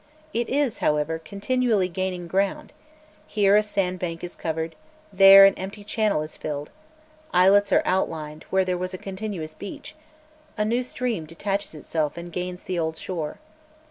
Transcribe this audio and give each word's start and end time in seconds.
It 0.33 0.49
is, 0.49 0.79
however, 0.79 1.19
continually 1.19 1.87
gaining 1.87 2.27
ground; 2.27 2.73
here 3.27 3.55
a 3.55 3.61
sandbank 3.61 4.23
is 4.23 4.35
covered, 4.35 4.73
there 5.13 5.45
an 5.45 5.53
empty 5.57 5.83
channel 5.83 6.23
is 6.23 6.35
filled, 6.37 6.71
islets 7.35 7.71
are 7.71 7.83
outlined 7.85 8.45
where 8.49 8.65
there 8.65 8.79
was 8.79 8.95
a 8.95 8.97
continuous 8.97 9.53
beach, 9.53 9.93
a 10.57 10.65
new 10.65 10.81
stream 10.81 11.25
detaches 11.25 11.75
itself 11.75 12.17
and 12.17 12.33
gains 12.33 12.63
the 12.63 12.79
old 12.79 12.97
shore. 12.97 13.37